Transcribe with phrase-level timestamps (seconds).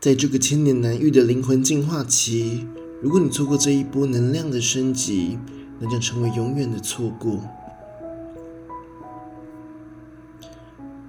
[0.00, 2.64] 在这个千年难遇的灵魂进化期，
[3.02, 5.36] 如果你错过这一波能量的升级，
[5.80, 7.40] 那将成为永远的错过。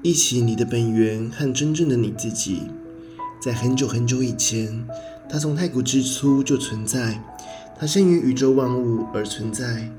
[0.01, 2.63] 忆起你的本源和真正的你自己，
[3.39, 4.83] 在很久很久以前，
[5.29, 7.23] 它从太古之初就存在，
[7.79, 9.91] 它先于宇宙万物而存在，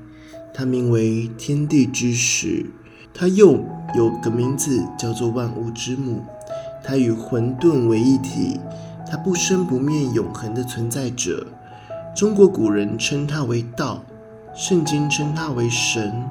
[0.53, 2.65] 它名为天地之始，
[3.13, 3.63] 它又
[3.95, 6.25] 有个名字叫做万物之母，
[6.83, 8.59] 它与混沌为一体，
[9.09, 11.47] 它不生不灭、永恒的存在者。
[12.15, 14.03] 中国古人称它为道，
[14.53, 16.23] 圣经称它为神，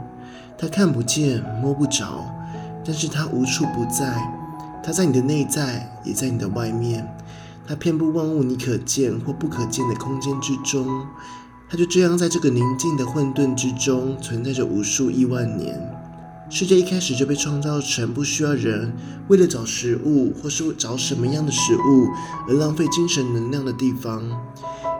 [0.58, 2.24] 它看不见、摸不着。
[2.84, 4.20] 但是它无处不在，
[4.82, 7.06] 它在你的内在，也在你的外面。
[7.66, 11.06] 它遍布万物你可见或不可见的空间之中。
[11.68, 15.78] 它就这样在这个宁静的混沌之中存在着无数亿万年。
[16.52, 18.92] 世界一开始就被创造成不需要人
[19.28, 22.08] 为了找食物或是找什么样的食物
[22.48, 24.20] 而浪费精神能量的地方。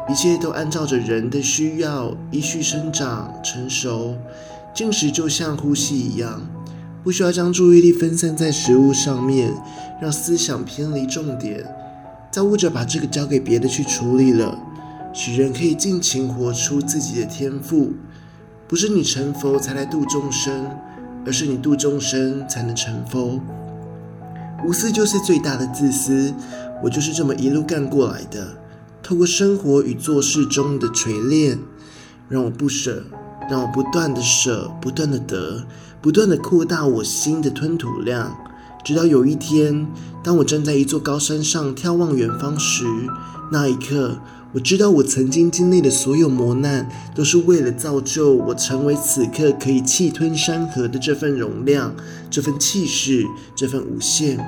[0.08, 4.16] 一切都按照着人的需要依序生长成熟。
[4.72, 6.40] 进食就像呼吸一样。
[7.02, 9.52] 不需要将注意力分散在食物上面，
[10.00, 11.64] 让思想偏离重点。
[12.30, 14.56] 造物者把这个交给别的去处理了，
[15.12, 17.92] 使人可以尽情活出自己的天赋。
[18.68, 20.70] 不是你成佛才来度众生，
[21.24, 23.40] 而是你度众生才能成佛。
[24.66, 26.32] 无私就是最大的自私，
[26.82, 28.48] 我就是这么一路干过来的。
[29.02, 31.58] 透过生活与做事中的锤炼，
[32.28, 33.04] 让我不舍。
[33.48, 35.64] 让我不断的舍，不断的得，
[36.00, 38.36] 不断的扩大我心的吞吐量，
[38.84, 39.88] 直到有一天，
[40.22, 42.84] 当我站在一座高山上眺望远方时，
[43.50, 44.20] 那一刻，
[44.52, 51.94] 我知道我曾经经历的所有磨难，都是为了造就我成为此刻可以气吞山河的这份容量，
[52.28, 54.38] 这份气势，这份无限。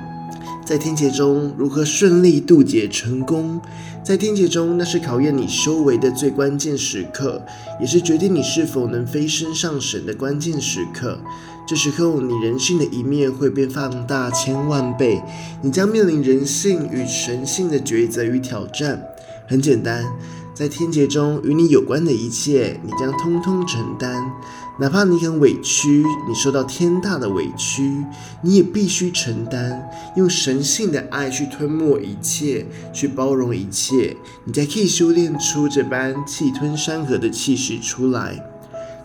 [0.65, 3.61] 在天劫中如何顺利渡劫成功？
[4.03, 7.41] 在天劫中，那是考验你修为的最关键时刻，
[7.79, 11.17] 也是决定你是否能飞升上神的关键时刻。
[11.65, 15.21] 这时候，你人性的一面会被放大千万倍，
[15.61, 19.01] 你将面临人性与神性的抉择与挑战。
[19.47, 20.05] 很简单。
[20.53, 24.31] 在天劫中，与你有关的一切，你将通通承担。
[24.79, 28.03] 哪怕你很委屈，你受到天大的委屈，
[28.41, 29.89] 你也必须承担。
[30.15, 34.15] 用神性的爱去吞没一切，去包容一切，
[34.45, 38.52] 你才可以修炼出这般气吞山河的气势出来。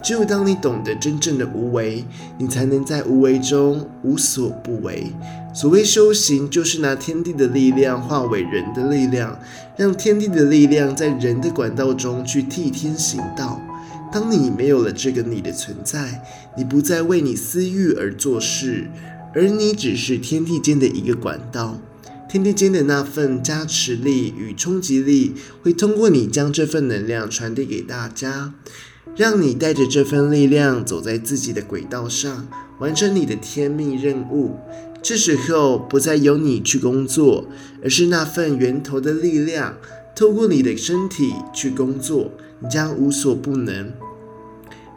[0.02, 2.04] 只有当你懂得真正的无为，
[2.38, 5.12] 你才能在无为中无所不为。
[5.54, 9.40] 所谓修行，就是拿天地的力量化为人的力量，
[9.76, 13.60] 让天地的力量在人的管道中去替天行道。
[14.12, 16.22] 当你没有了这个你的存在，
[16.56, 18.88] 你不再为你私欲而做事，
[19.34, 21.78] 而你只是天地间的一个管道。
[22.28, 28.54] 天地间的那份加持力与冲击力，会通过你将这份能量传递给大家。
[29.16, 32.46] 让你带着这份力量走在自己的轨道上，
[32.78, 34.56] 完成你的天命任务。
[35.02, 37.46] 这时候不再由你去工作，
[37.82, 39.76] 而是那份源头的力量
[40.14, 43.92] 透过你的身体去工作，你将无所不能。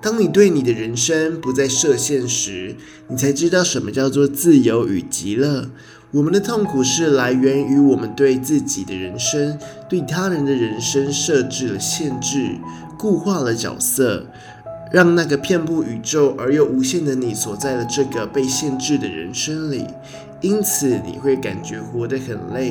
[0.02, 2.76] 当你对你的人生不再设限时，
[3.08, 5.70] 你才知道什么叫做自由与极乐。
[6.10, 9.58] 我们的痛苦是来源于我们对自己的人生、
[9.88, 12.58] 对他人的人生设置了限制。
[13.02, 14.28] 固化了角色，
[14.92, 19.88] 让那个遍布宇宙而又无限的你锁在了这个被限制的人生里，
[20.40, 22.70] 因此你会感觉活得很累，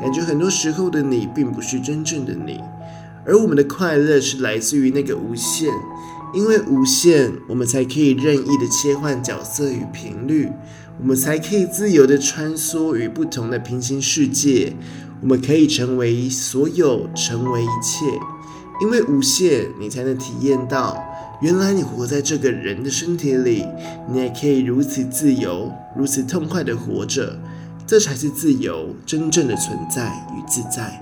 [0.00, 2.60] 感觉很多时候的你并不是真正的你。
[3.26, 5.68] 而我们的快乐是来自于那个无限，
[6.32, 10.48] 因为无限，我们才可以任意的切换角色与频率，
[11.00, 14.76] 我们才可以自由的穿梭于不同的平行世界，
[15.20, 18.06] 我们可以成为所有，成为一切。
[18.82, 21.00] 因为无限，你才能体验到，
[21.40, 23.64] 原来你活在这个人的身体里，
[24.10, 27.38] 你也可以如此自由、如此痛快地活着，
[27.86, 31.00] 这才是自由真正的存在与自在。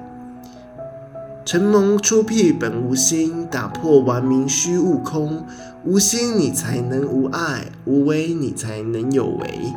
[1.46, 5.42] 承蒙出辟本无心，打破顽冥虚悟空。
[5.82, 9.72] 无心，你才能无碍；无为，你才能有为。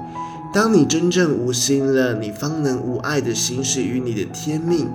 [0.53, 4.87] 当你真正无心了，你方能无爱地行使于你的天命，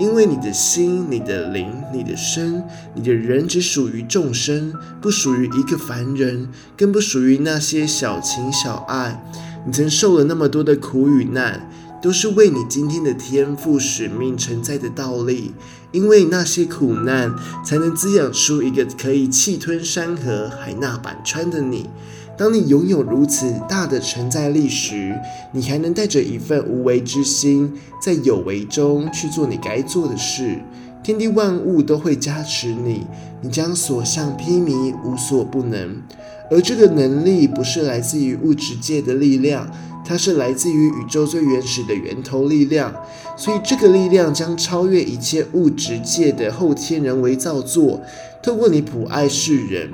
[0.00, 2.64] 因为你的心、你的灵、你的身、
[2.94, 4.72] 你的人只属于众生，
[5.02, 6.48] 不属于一个凡人，
[6.78, 9.22] 更不属于那些小情小爱。
[9.66, 11.68] 你曾受了那么多的苦与难，
[12.00, 15.52] 都是为你今天的天赋使命承载的道力，
[15.90, 21.90] 因为那些苦难，才能滋养出一个可以气吞山河、海纳百川的你。
[22.42, 25.16] 当你拥有如此大的承载力时，
[25.52, 27.72] 你还能带着一份无为之心，
[28.02, 30.58] 在有为中去做你该做的事。
[31.04, 33.06] 天地万物都会加持你，
[33.42, 36.02] 你将所向披靡，无所不能。
[36.50, 39.70] 而这个能力不是来自于物质界的力量，
[40.04, 42.92] 它是来自于宇宙最原始的源头力量。
[43.36, 48.00] 所以，这个力量将超越一切物质界的后天人为造作，
[48.42, 49.88] 透过你普爱世人。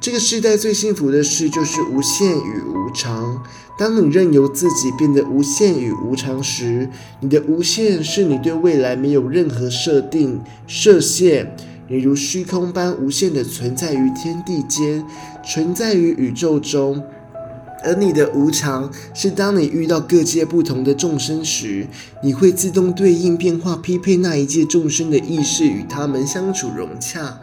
[0.00, 3.42] 这个时代最幸福的事就是无限与无常。
[3.76, 6.88] 当你任由自己变得无限与无常时，
[7.20, 11.56] 你的无限是你对未来没有任何设定设限，
[11.88, 15.04] 你如虚空般无限的存在于天地间，
[15.44, 17.02] 存在于宇宙中。
[17.84, 21.86] 而你的无常是当你遇到各界不同的众生时，
[22.24, 27.38] 你会自动对应变化，匹配那一界众生的意识，与他们相处融洽。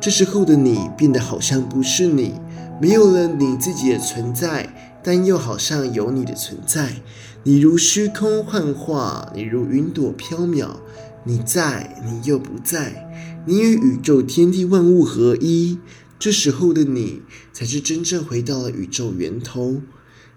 [0.00, 2.34] 这时候的你变得好像不是你，
[2.80, 6.96] 没有了你自己的存在，但又好像有你的存在。
[7.42, 10.68] 你如虚空幻化，你如云朵飘渺，
[11.24, 13.08] 你在，你又不在，
[13.46, 15.78] 你与宇宙天地万物合一。
[16.18, 19.82] 这时候的你，才是真正回到了宇宙源头，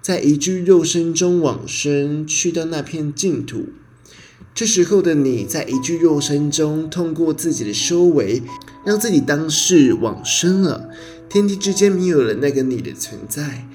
[0.01, 3.67] 在一具肉身中往生，去到那片净土。
[4.57, 8.41] 这时候的你在一具肉身中，通过自己的修为，
[8.83, 10.89] 让自己当世往生了。
[11.29, 13.67] 天地之间没有了那个你的存在，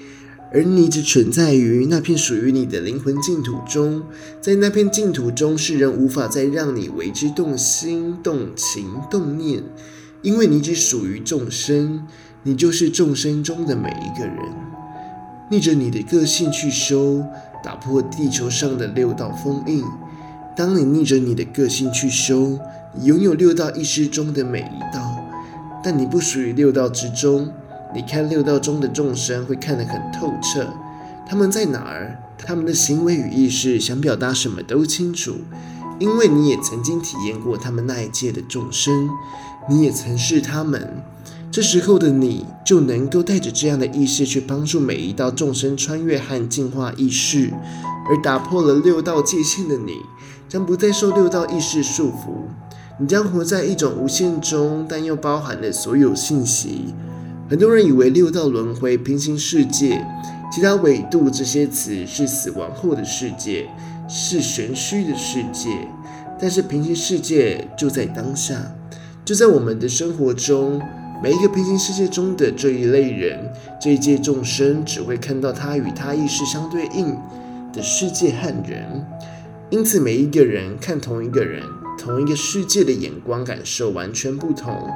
[0.51, 4.03] 而你只存在于那片属于你的灵魂净土中。
[4.41, 9.63] 在那片净土中，世人无法再让你为之动心、动情、动念，
[10.21, 12.05] 因为你只属于众生，
[12.43, 14.37] 你就是众生中的每一个人。
[15.49, 17.23] 逆着你的个性去修，
[17.63, 19.81] 打破地球上的六道封印。
[20.55, 22.59] 当你逆着你的个性去修，
[22.93, 25.17] 你拥有六道意识中的每一道，
[25.83, 27.51] 但你不属于六道之中。
[27.95, 30.67] 你看六道中的众生会看得很透彻，
[31.27, 32.19] 他们在哪儿？
[32.45, 35.37] 他们的行为与意识想表达什么都清楚，
[35.97, 39.09] 因为你也曾经体验过他们那一界的众生，
[39.69, 41.01] 你也曾是他们。
[41.51, 47.53] 这时候的你就能够带着这样的意识去帮助每一道众生穿越和净化意识，
[48.09, 49.93] 而打破了六道界限的你。
[50.53, 52.43] 将不再受六道意识束缚，
[52.99, 56.93] 你将活在一种无限中，但又包含了所有信息。
[57.49, 60.05] 很多人以为六道轮回、平行世界、
[60.51, 63.67] 其他维度这些词是死亡后的世界，
[64.07, 65.71] 是玄虚的世界。
[66.39, 68.55] 但是平行世界就在当下，
[69.25, 70.79] 就在我们的生活中。
[71.23, 73.51] 每一个平行世界中的这一类人，
[73.81, 77.17] 这一界众生，只会看到他与他意识相对应
[77.73, 79.03] 的世界和人。
[79.73, 81.63] 因此，每一个人看同一个人、
[81.97, 84.87] 同一个世界的眼光感受完全不同。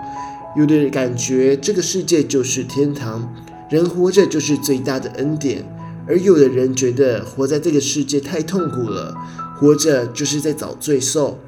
[0.56, 3.34] 有的人感觉这个世界就是天堂，
[3.72, 5.64] 人活着就是最大的恩典；
[6.08, 9.16] 而有的人觉得活在这个世界太痛苦了，
[9.56, 11.40] 活着就是在找罪受。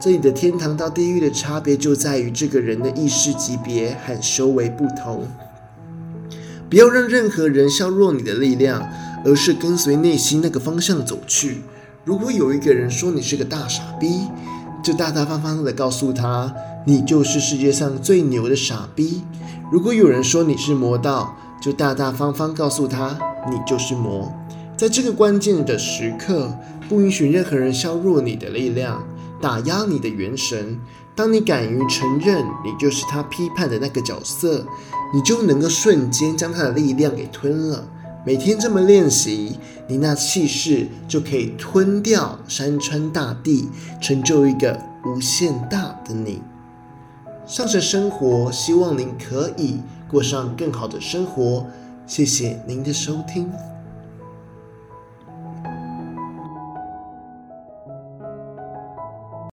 [0.00, 5.28] 这里的天堂到地狱的差别就在于这个人的意识级别和修为不同。
[6.70, 8.82] 不要让任何人削弱你的力量，
[9.26, 11.58] 而是跟随内心那个方向走去。
[12.08, 14.28] 如果有一个人说你是个大傻逼，
[14.82, 16.50] 就大大方方的告诉他，
[16.86, 19.22] 你就是世界上最牛的傻逼。
[19.70, 23.18] 如果有人说你是魔道，就大大方方告诉他，
[23.50, 24.32] 你就是魔。
[24.74, 26.50] 在这个关键的时刻，
[26.88, 29.06] 不允许任何人削弱你的力量，
[29.38, 30.80] 打压你的元神。
[31.14, 34.64] 当你敢于承认你就是他批判的那个角色，
[35.12, 37.86] 你就能够瞬间将他的力量给吞了。
[38.28, 43.70] 每天这么练习，你那气势就可以吞掉山川大地，
[44.02, 46.42] 成就一个无限大的你。
[47.46, 51.66] 上神生活，希望您可以过上更好的生活。
[52.06, 53.50] 谢谢您的收听。